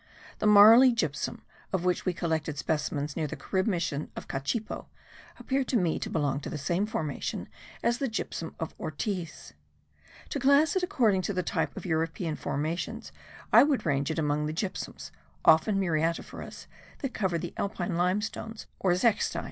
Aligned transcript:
The 0.39 0.47
marly 0.47 0.91
gypsum, 0.93 1.43
of 1.71 1.85
which 1.85 2.07
we 2.07 2.13
collected 2.15 2.57
specimens 2.57 3.15
near 3.15 3.27
the 3.27 3.35
Carib 3.35 3.67
mission 3.67 4.09
of 4.15 4.27
Cachipo, 4.27 4.87
appeared 5.37 5.67
to 5.67 5.77
me 5.77 5.99
to 5.99 6.09
belong 6.09 6.39
to 6.39 6.49
the 6.49 6.57
same 6.57 6.87
formation 6.87 7.47
as 7.83 7.99
the 7.99 8.07
gypsum 8.07 8.55
of 8.59 8.73
Ortiz. 8.79 9.53
To 10.29 10.39
class 10.39 10.75
it 10.75 10.81
according 10.81 11.21
to 11.21 11.33
the 11.33 11.43
type 11.43 11.77
of 11.77 11.85
European 11.85 12.35
formations 12.35 13.11
I 13.53 13.61
would 13.61 13.85
range 13.85 14.09
it 14.09 14.17
among 14.17 14.47
the 14.47 14.53
gypsums, 14.53 15.11
often 15.45 15.79
muriatiferous, 15.79 16.65
that 17.03 17.13
cover 17.13 17.37
the 17.37 17.53
Alpine 17.55 17.95
limestone 17.95 18.55
or 18.79 18.93
zechstein. 18.95 19.39